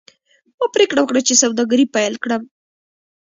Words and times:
ما 0.57 0.65
پریکړه 0.75 0.99
وکړه 1.01 1.21
چې 1.27 1.33
سوداګري 1.43 1.85
پیل 1.95 2.13
کړم. 2.23 2.43